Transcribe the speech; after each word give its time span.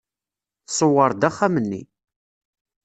Tṣewwer-d 0.67 1.27
axxam-nni. 1.29 1.81